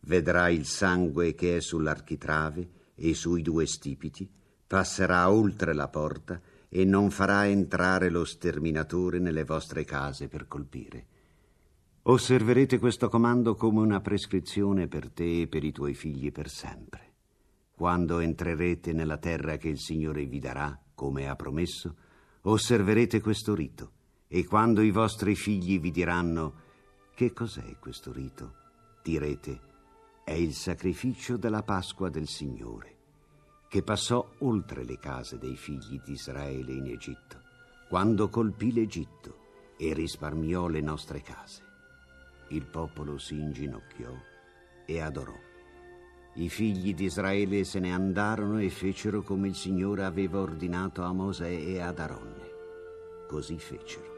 Vedrà 0.00 0.50
il 0.50 0.66
sangue 0.66 1.34
che 1.34 1.56
è 1.56 1.60
sull'architrave 1.60 2.70
e 2.94 3.12
sui 3.14 3.42
due 3.42 3.66
stipiti, 3.66 4.30
passerà 4.68 5.32
oltre 5.32 5.74
la 5.74 5.88
porta 5.88 6.40
e 6.68 6.84
non 6.84 7.10
farà 7.10 7.48
entrare 7.48 8.08
lo 8.08 8.24
sterminatore 8.24 9.18
nelle 9.18 9.42
vostre 9.42 9.84
case 9.84 10.28
per 10.28 10.46
colpire. 10.46 11.06
Osserverete 12.02 12.78
questo 12.78 13.08
comando 13.08 13.56
come 13.56 13.80
una 13.80 14.00
prescrizione 14.00 14.86
per 14.86 15.10
te 15.10 15.42
e 15.42 15.46
per 15.48 15.64
i 15.64 15.72
tuoi 15.72 15.94
figli 15.94 16.30
per 16.30 16.48
sempre. 16.48 17.14
Quando 17.74 18.20
entrerete 18.20 18.92
nella 18.92 19.18
terra 19.18 19.56
che 19.56 19.68
il 19.68 19.78
Signore 19.78 20.24
vi 20.24 20.38
darà, 20.38 20.80
come 20.98 21.28
ha 21.28 21.36
promesso, 21.36 21.94
osserverete 22.42 23.20
questo 23.20 23.54
rito 23.54 23.92
e 24.26 24.44
quando 24.44 24.82
i 24.82 24.90
vostri 24.90 25.36
figli 25.36 25.78
vi 25.78 25.92
diranno 25.92 26.66
che 27.14 27.32
cos'è 27.32 27.78
questo 27.78 28.10
rito, 28.10 28.54
direte 29.00 29.60
è 30.24 30.32
il 30.32 30.54
sacrificio 30.54 31.36
della 31.36 31.62
Pasqua 31.62 32.08
del 32.10 32.26
Signore, 32.26 32.96
che 33.68 33.84
passò 33.84 34.28
oltre 34.38 34.82
le 34.82 34.98
case 34.98 35.38
dei 35.38 35.56
figli 35.56 36.00
di 36.04 36.12
Israele 36.14 36.72
in 36.72 36.88
Egitto, 36.88 37.42
quando 37.88 38.28
colpì 38.28 38.72
l'Egitto 38.72 39.76
e 39.78 39.94
risparmiò 39.94 40.66
le 40.66 40.80
nostre 40.80 41.22
case. 41.22 41.62
Il 42.48 42.66
popolo 42.66 43.18
si 43.18 43.38
inginocchiò 43.38 44.12
e 44.84 45.00
adorò. 45.00 45.47
I 46.34 46.48
figli 46.48 46.94
di 46.94 47.04
Israele 47.04 47.64
se 47.64 47.80
ne 47.80 47.92
andarono 47.92 48.58
e 48.60 48.70
fecero 48.70 49.22
come 49.22 49.48
il 49.48 49.54
Signore 49.54 50.04
aveva 50.04 50.38
ordinato 50.38 51.02
a 51.02 51.12
Mosè 51.12 51.48
e 51.48 51.80
ad 51.80 51.98
Aronne. 51.98 52.46
Così 53.26 53.58
fecero. 53.58 54.17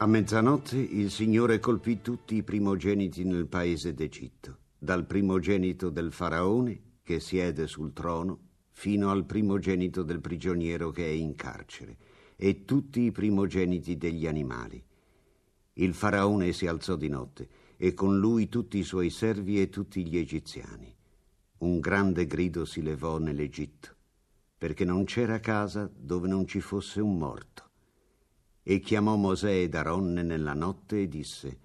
A 0.00 0.06
mezzanotte 0.06 0.76
il 0.76 1.10
Signore 1.10 1.58
colpì 1.58 2.00
tutti 2.00 2.36
i 2.36 2.44
primogeniti 2.44 3.24
nel 3.24 3.48
paese 3.48 3.94
d'Egitto, 3.94 4.58
dal 4.78 5.04
primogenito 5.04 5.90
del 5.90 6.12
faraone 6.12 6.98
che 7.02 7.18
siede 7.18 7.66
sul 7.66 7.92
trono 7.92 8.38
fino 8.70 9.10
al 9.10 9.24
primogenito 9.24 10.04
del 10.04 10.20
prigioniero 10.20 10.92
che 10.92 11.04
è 11.04 11.10
in 11.10 11.34
carcere 11.34 11.96
e 12.36 12.64
tutti 12.64 13.00
i 13.00 13.10
primogeniti 13.10 13.96
degli 13.96 14.28
animali. 14.28 14.80
Il 15.72 15.94
faraone 15.94 16.52
si 16.52 16.68
alzò 16.68 16.94
di 16.94 17.08
notte 17.08 17.48
e 17.76 17.92
con 17.92 18.20
lui 18.20 18.48
tutti 18.48 18.78
i 18.78 18.84
suoi 18.84 19.10
servi 19.10 19.60
e 19.60 19.68
tutti 19.68 20.06
gli 20.06 20.16
egiziani. 20.16 20.94
Un 21.58 21.80
grande 21.80 22.24
grido 22.28 22.64
si 22.64 22.82
levò 22.82 23.18
nell'Egitto, 23.18 23.96
perché 24.58 24.84
non 24.84 25.02
c'era 25.02 25.40
casa 25.40 25.90
dove 25.92 26.28
non 26.28 26.46
ci 26.46 26.60
fosse 26.60 27.00
un 27.00 27.18
morto. 27.18 27.67
E 28.70 28.80
chiamò 28.80 29.16
Mosè 29.16 29.62
ed 29.62 29.74
Aronne 29.74 30.22
nella 30.22 30.52
notte 30.52 31.00
e 31.00 31.08
disse, 31.08 31.58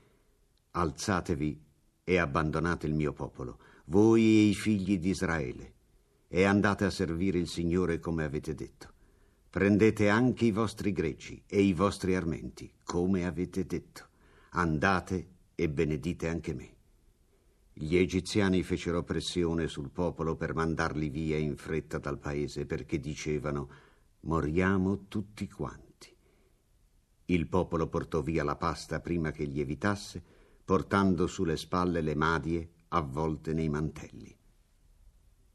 Alzatevi 0.72 1.62
e 2.02 2.18
abbandonate 2.18 2.88
il 2.88 2.94
mio 2.94 3.12
popolo, 3.12 3.60
voi 3.88 4.22
e 4.24 4.48
i 4.48 4.54
figli 4.54 4.98
di 4.98 5.10
Israele, 5.10 5.74
e 6.30 6.46
andate 6.46 6.86
a 6.86 6.90
servire 6.90 7.40
il 7.40 7.50
Signore 7.50 8.00
come 8.00 8.24
avete 8.24 8.56
detto. 8.56 8.88
Prendete 9.50 10.08
anche 10.08 10.46
i 10.46 10.52
vostri 10.52 10.94
greggi 10.94 11.44
e 11.46 11.62
i 11.62 11.74
vostri 11.74 12.16
armenti, 12.16 12.72
come 12.86 13.26
avete 13.26 13.66
detto. 13.66 14.08
Andate 14.52 15.28
e 15.56 15.68
benedite 15.68 16.30
anche 16.30 16.54
me. 16.54 16.74
Gli 17.74 17.98
egiziani 17.98 18.64
fecero 18.64 19.04
pressione 19.04 19.68
sul 19.68 19.90
popolo 19.90 20.38
per 20.38 20.54
mandarli 20.54 21.10
via 21.10 21.38
in 21.38 21.58
fretta 21.58 21.98
dal 21.98 22.18
paese 22.18 22.66
perché 22.66 22.98
dicevano 23.02 23.70
moriamo 24.22 25.08
tutti 25.10 25.50
quanti. 25.50 25.83
Il 27.34 27.48
popolo 27.48 27.88
portò 27.88 28.22
via 28.22 28.44
la 28.44 28.56
pasta 28.56 29.00
prima 29.00 29.32
che 29.32 29.46
lievitasse, 29.46 30.22
portando 30.64 31.26
sulle 31.26 31.58
spalle 31.58 32.02
le 32.02 32.14
madie 32.14 32.70
avvolte 32.90 33.54
nei 33.54 33.70
mantelli. 33.70 34.38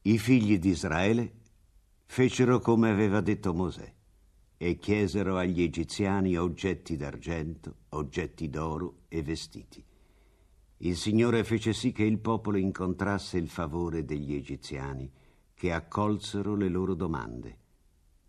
I 0.03 0.19
figli 0.19 0.59
di 0.59 0.71
Israele 0.71 1.33
fecero 2.05 2.59
come 2.59 2.91
aveva 2.91 3.21
detto 3.21 3.55
Mosè 3.55 3.95
e 4.57 4.77
chiesero 4.79 5.37
agli 5.37 5.63
egiziani 5.63 6.37
oggetti 6.37 6.97
d'argento, 6.97 7.77
oggetti 7.91 8.51
d'oro 8.51 9.03
e 9.07 9.23
vestiti. 9.23 9.85
Il 10.79 10.97
Signore 10.97 11.45
fece 11.45 11.73
sì 11.73 11.93
che 11.93 12.03
il 12.03 12.19
popolo 12.19 12.57
incontrasse 12.57 13.39
il 13.39 13.49
favore 13.49 14.05
degli 14.05 14.35
egiziani, 14.35 15.09
che 15.55 15.73
accolsero 15.73 16.57
le 16.57 16.69
loro 16.69 16.95
domande. 16.95 17.59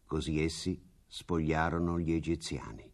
Così 0.06 0.40
essi 0.40 0.80
spogliarono 1.08 2.00
gli 2.00 2.12
egiziani. 2.12 2.89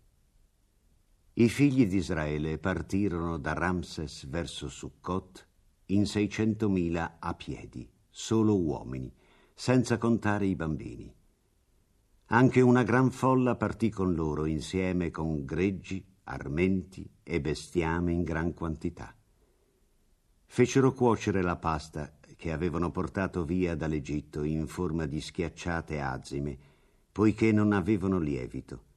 I 1.38 1.50
figli 1.50 1.86
di 1.86 1.98
Israele 1.98 2.58
partirono 2.60 3.38
da 3.38 3.52
Ramses 3.52 4.26
verso 4.28 4.70
Succot 4.70 5.46
in 5.88 6.06
seicentomila 6.06 7.18
a 7.20 7.34
piedi, 7.34 7.86
solo 8.10 8.58
uomini, 8.58 9.14
senza 9.54 9.98
contare 9.98 10.46
i 10.46 10.56
bambini. 10.56 11.14
Anche 12.28 12.62
una 12.62 12.84
gran 12.84 13.12
folla 13.12 13.58
partì 13.58 13.90
con 13.90 14.14
loro 14.14 14.46
insieme 14.46 15.12
con 15.12 15.44
greggi, 15.44 16.02
armenti 16.24 17.06
e 17.22 17.42
bestiame 17.42 18.14
in 18.14 18.24
gran 18.24 18.54
quantità. 18.54 19.14
Fecero 20.46 20.94
cuocere 20.94 21.42
la 21.42 21.58
pasta 21.58 22.18
che 22.38 22.54
avevano 22.54 22.92
portato 22.92 23.44
via 23.44 23.76
dall'Egitto 23.76 24.44
in 24.44 24.68
forma 24.68 25.06
di 25.06 25.20
schiacciate 25.20 26.00
azime, 26.00 26.58
poiché 27.12 27.52
non 27.52 27.74
avevano 27.74 28.20
lievito 28.20 28.94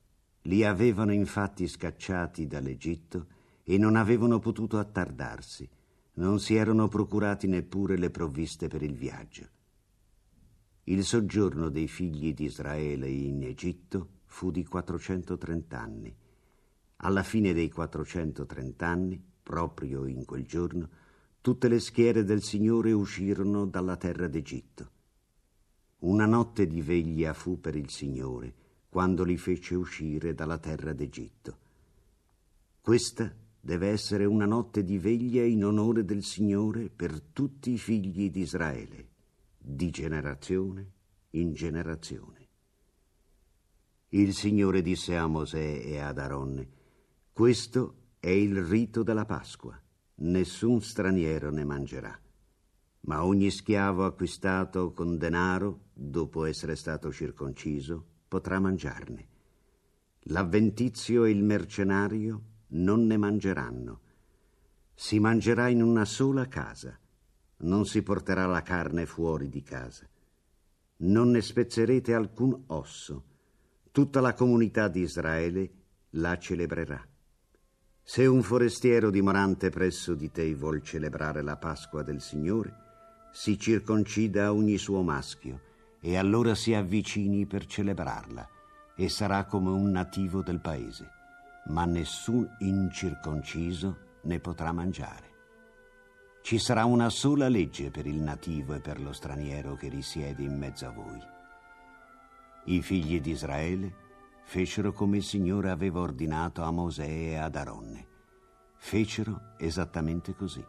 li 0.49 0.65
avevano 0.65 1.13
infatti 1.13 1.69
scacciati 1.69 2.47
dall'Egitto 2.47 3.27
e 3.63 3.77
non 3.77 3.97
avevano 3.97 4.39
potuto 4.39 4.79
attardarsi, 4.79 5.69
non 6.15 6.41
si 6.41 6.55
erano 6.55 6.89
procurati 6.89 7.47
neppure 7.47 7.99
le 7.99 8.09
provviste 8.09 8.67
per 8.67 8.83
il 8.83 8.95
viaggio. 8.95 9.47
Il 10.85 11.05
soggiorno 11.05 11.69
dei 11.69 11.87
figli 11.87 12.33
di 12.33 12.45
Israele 12.45 13.09
in 13.11 13.43
Egitto 13.43 14.21
fu 14.25 14.51
di 14.51 14.65
430 14.65 15.79
anni. 15.79 16.17
Alla 16.97 17.23
fine 17.23 17.53
dei 17.53 17.69
430 17.69 18.87
anni, 18.87 19.23
proprio 19.43 20.07
in 20.07 20.25
quel 20.25 20.47
giorno, 20.47 20.89
tutte 21.43 21.69
le 21.69 21.79
schiere 21.79 22.25
del 22.25 22.43
Signore 22.43 22.93
uscirono 22.93 23.67
dalla 23.67 23.99
terra 23.99 24.27
d'Egitto. 24.29 24.91
Una 25.99 26.25
notte 26.25 26.67
di 26.67 26.81
veglia 26.81 27.35
fu 27.35 27.61
per 27.61 27.77
il 27.77 27.91
Signore 27.91 28.67
quando 28.89 29.25
li 29.25 29.37
fece 29.37 29.75
uscire 29.75 30.35
dalla 30.35 30.59
terra 30.59 30.93
d'Egitto. 30.93 31.59
Questa 32.81 33.35
deve 33.61 33.89
essere 33.89 34.25
una 34.25 34.47
notte 34.47 34.83
di 34.83 34.99
veglia 34.99 35.45
in 35.45 35.65
onore 35.65 36.05
del 36.05 36.25
Signore 36.25 36.89
per 36.89 37.21
tutti 37.21 37.73
i 37.73 37.79
figli 37.79 38.31
di 38.31 38.41
Israele, 38.41 39.09
di 39.59 39.91
generazione 39.91 40.93
in 41.31 41.53
generazione. 41.53 42.47
Il 44.11 44.33
Signore 44.33 44.81
disse 44.81 45.17
a 45.17 45.27
Mosè 45.27 45.83
e 45.85 45.99
ad 45.99 46.19
Aronne, 46.19 46.69
questo 47.31 47.95
è 48.19 48.31
il 48.31 48.65
rito 48.65 49.03
della 49.03 49.27
Pasqua, 49.27 49.79
nessun 50.17 50.81
straniero 50.81 51.51
ne 51.51 51.65
mangerà, 51.65 52.19
ma 53.01 53.25
ogni 53.25 53.51
schiavo 53.51 54.07
acquistato 54.07 54.93
con 54.93 55.19
denaro, 55.19 55.89
dopo 55.93 56.47
essere 56.47 56.75
stato 56.75 57.13
circonciso, 57.13 58.07
potrà 58.29 58.61
mangiarne. 58.61 59.27
L'avventizio 60.31 61.25
e 61.25 61.31
il 61.31 61.43
mercenario 61.43 62.43
non 62.69 63.07
ne 63.07 63.17
mangeranno. 63.17 64.01
Si 64.95 65.19
mangerà 65.19 65.69
in 65.69 65.83
una 65.83 66.05
sola 66.05 66.47
casa, 66.47 66.99
non 67.59 67.87
si 67.87 68.03
porterà 68.03 68.47
la 68.47 68.63
carne 68.63 69.07
fuori 69.07 69.49
di 69.49 69.63
casa. 69.63 70.07
Non 70.99 71.31
ne 71.31 71.41
spezzerete 71.41 72.13
alcun 72.13 72.65
osso. 72.67 73.25
Tutta 73.91 74.21
la 74.21 74.35
comunità 74.35 74.89
di 74.89 75.01
Israele 75.01 75.71
la 76.11 76.37
celebrerà. 76.39 77.03
Se 78.03 78.27
un 78.27 78.43
forestiero 78.43 79.11
dimorante 79.11 79.71
presso 79.71 80.15
di 80.15 80.31
te 80.31 80.55
vuol 80.55 80.83
celebrare 80.83 81.43
la 81.43 81.57
Pasqua 81.57 82.03
del 82.03 82.21
Signore, 82.21 82.75
si 83.33 83.59
circoncida 83.59 84.53
ogni 84.53 84.79
suo 84.79 85.03
maschio 85.03 85.68
e 86.01 86.17
allora 86.17 86.55
si 86.55 86.75
avvicini 86.75 87.47
per 87.47 87.67
celebrarla 87.67 88.49
e 88.95 89.09
sarà 89.09 89.45
come 89.45 89.71
un 89.71 89.91
nativo 89.91 90.43
del 90.43 90.61
paese 90.61 91.17
ma 91.69 91.85
nessun 91.85 92.49
incirconciso 92.59 93.97
ne 94.23 94.41
potrà 94.41 94.73
mangiare. 94.73 95.27
Ci 96.43 96.59
sarà 96.59 96.85
una 96.85 97.11
sola 97.11 97.49
legge 97.49 97.91
per 97.91 98.07
il 98.07 98.21
nativo 98.21 98.75
e 98.75 98.81
per 98.81 99.01
lo 99.01 99.13
straniero 99.13 99.75
che 99.75 99.89
risiede 99.89 100.43
in 100.43 100.57
mezzo 100.57 100.87
a 100.87 100.91
voi. 100.91 101.21
I 102.65 102.83
figli 102.83 103.21
di 103.21 103.33
Israele 103.33 104.07
fecero 104.45 104.93
come 104.93 105.19
il 105.19 105.25
Signore 105.25 105.71
aveva 105.71 106.01
ordinato 106.01 106.63
a 106.63 106.71
Mosè 106.71 107.07
e 107.07 107.37
ad 107.37 107.57
Aronne. 107.57 108.07
Fecero 108.77 109.55
esattamente 109.59 110.35
così. 110.35 110.65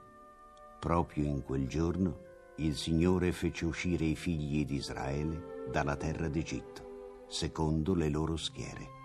Proprio 0.79 1.25
in 1.25 1.43
quel 1.43 1.67
giorno 1.67 2.27
il 2.59 2.75
Signore 2.75 3.31
fece 3.31 3.65
uscire 3.65 4.05
i 4.05 4.15
figli 4.15 4.65
di 4.65 4.75
Israele 4.75 5.65
dalla 5.71 5.95
terra 5.95 6.27
d'Egitto, 6.27 7.25
secondo 7.27 7.93
le 7.93 8.09
loro 8.09 8.35
schiere. 8.35 8.98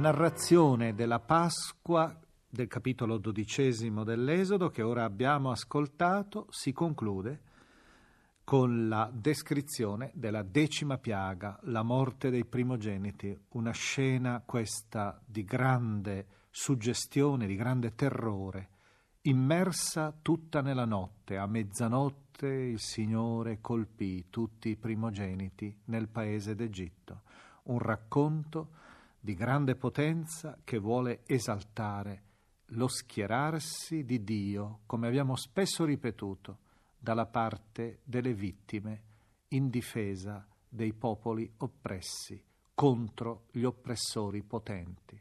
Narrazione 0.00 0.94
della 0.94 1.20
Pasqua 1.20 2.18
del 2.48 2.66
capitolo 2.68 3.18
dodicesimo 3.18 4.02
dell'Esodo 4.02 4.70
che 4.70 4.80
ora 4.80 5.04
abbiamo 5.04 5.50
ascoltato 5.50 6.46
si 6.48 6.72
conclude 6.72 7.42
con 8.42 8.88
la 8.88 9.10
descrizione 9.12 10.10
della 10.14 10.42
decima 10.42 10.96
piaga, 10.96 11.58
la 11.64 11.82
morte 11.82 12.30
dei 12.30 12.46
primogeniti, 12.46 13.38
una 13.50 13.72
scena 13.72 14.42
questa 14.44 15.20
di 15.24 15.44
grande 15.44 16.26
suggestione, 16.50 17.46
di 17.46 17.54
grande 17.54 17.94
terrore, 17.94 18.70
immersa 19.22 20.16
tutta 20.20 20.62
nella 20.62 20.86
notte, 20.86 21.36
a 21.36 21.46
mezzanotte 21.46 22.48
il 22.48 22.80
Signore 22.80 23.60
colpì 23.60 24.30
tutti 24.30 24.70
i 24.70 24.76
primogeniti 24.76 25.78
nel 25.84 26.08
paese 26.08 26.54
d'Egitto, 26.54 27.20
un 27.64 27.78
racconto 27.78 28.78
di 29.20 29.34
grande 29.34 29.76
potenza 29.76 30.58
che 30.64 30.78
vuole 30.78 31.20
esaltare 31.26 32.22
lo 32.72 32.88
schierarsi 32.88 34.04
di 34.04 34.24
Dio, 34.24 34.80
come 34.86 35.08
abbiamo 35.08 35.36
spesso 35.36 35.84
ripetuto, 35.84 36.58
dalla 36.98 37.26
parte 37.26 38.00
delle 38.04 38.32
vittime 38.32 39.02
in 39.48 39.68
difesa 39.68 40.46
dei 40.68 40.92
popoli 40.92 41.50
oppressi 41.58 42.42
contro 42.74 43.46
gli 43.50 43.64
oppressori 43.64 44.42
potenti. 44.42 45.20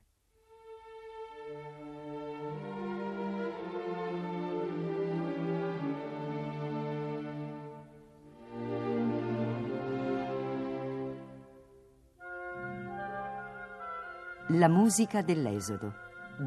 La 14.53 14.67
musica 14.67 15.21
dell'Esodo 15.21 15.93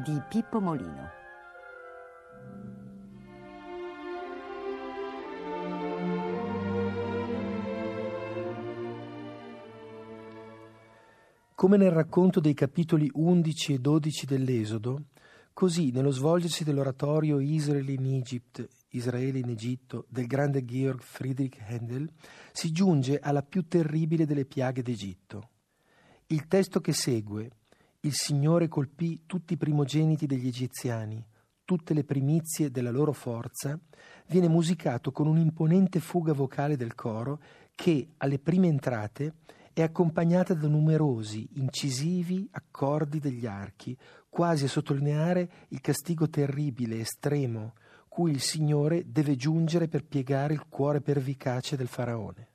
di 0.03 0.21
Pippo 0.27 0.59
Molino. 0.59 1.09
Come 11.55 11.77
nel 11.77 11.91
racconto 11.91 12.41
dei 12.41 12.53
capitoli 12.53 13.09
11 13.09 13.75
e 13.75 13.79
12 13.79 14.25
dell'Esodo, 14.25 15.03
così 15.53 15.91
nello 15.91 16.11
svolgersi 16.11 16.65
dell'oratorio 16.65 17.39
Israel 17.39 17.87
in 17.87 18.05
Egypt, 18.15 18.67
Israele 18.89 19.39
in 19.39 19.47
Egitto 19.47 20.07
del 20.09 20.27
grande 20.27 20.65
Georg 20.65 20.99
Friedrich 20.99 21.57
Händel, 21.57 22.11
si 22.51 22.73
giunge 22.73 23.17
alla 23.19 23.43
più 23.43 23.65
terribile 23.65 24.25
delle 24.25 24.43
piaghe 24.43 24.81
d'Egitto. 24.81 25.51
Il 26.27 26.47
testo 26.47 26.81
che 26.81 26.91
segue, 26.91 27.49
il 28.05 28.13
Signore 28.13 28.67
colpì 28.67 29.23
tutti 29.25 29.53
i 29.53 29.57
primogeniti 29.57 30.25
degli 30.25 30.47
egiziani, 30.47 31.25
tutte 31.63 31.93
le 31.93 32.03
primizie 32.03 32.69
della 32.69 32.91
loro 32.91 33.13
forza, 33.13 33.79
viene 34.27 34.49
musicato 34.49 35.13
con 35.13 35.27
un'imponente 35.27 36.01
fuga 36.01 36.33
vocale 36.33 36.75
del 36.75 36.95
coro 36.95 37.39
che, 37.73 38.09
alle 38.17 38.39
prime 38.39 38.67
entrate, 38.67 39.35
è 39.71 39.81
accompagnata 39.81 40.53
da 40.53 40.67
numerosi, 40.67 41.47
incisivi 41.53 42.45
accordi 42.51 43.19
degli 43.19 43.45
archi, 43.45 43.97
quasi 44.27 44.65
a 44.65 44.69
sottolineare 44.69 45.49
il 45.69 45.79
castigo 45.79 46.29
terribile, 46.29 46.99
estremo, 46.99 47.73
cui 48.09 48.31
il 48.31 48.41
Signore 48.41 49.03
deve 49.07 49.37
giungere 49.37 49.87
per 49.87 50.03
piegare 50.03 50.53
il 50.53 50.65
cuore 50.67 50.99
pervicace 50.99 51.77
del 51.77 51.87
faraone. 51.87 52.49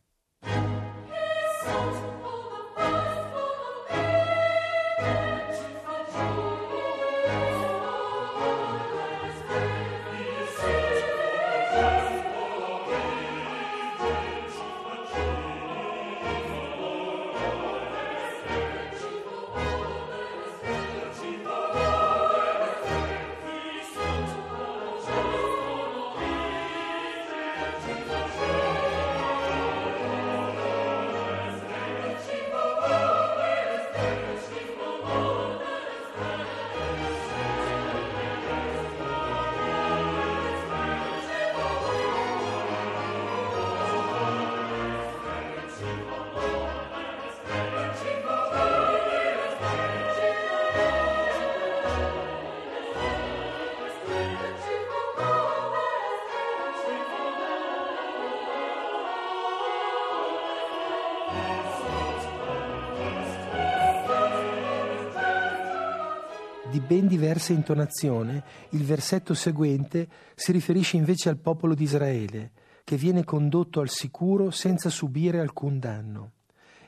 Ben 66.89 67.07
diversa 67.07 67.53
intonazione, 67.53 68.43
il 68.71 68.83
versetto 68.83 69.35
seguente 69.35 70.09
si 70.35 70.53
riferisce 70.53 70.97
invece 70.97 71.29
al 71.29 71.37
popolo 71.37 71.75
di 71.75 71.83
Israele, 71.83 72.53
che 72.83 72.97
viene 72.97 73.25
condotto 73.25 73.81
al 73.81 73.91
sicuro 73.91 74.51
senza 74.51 74.89
subire 74.89 75.39
alcun 75.39 75.79
danno. 75.79 76.33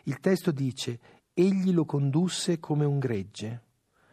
Il 0.04 0.18
testo 0.18 0.52
dice: 0.52 0.98
Egli 1.34 1.72
lo 1.72 1.84
condusse 1.84 2.58
come 2.58 2.86
un 2.86 2.98
gregge. 2.98 3.62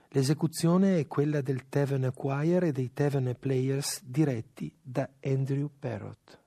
L'esecuzione 0.09 0.99
è 0.99 1.07
quella 1.07 1.39
del 1.39 1.69
Tevene 1.69 2.11
Choir 2.11 2.65
e 2.65 2.71
dei 2.73 2.91
Tevene 2.91 3.33
Players 3.35 4.03
diretti 4.03 4.69
da 4.81 5.09
Andrew 5.23 5.69
Parrott. 5.79 6.46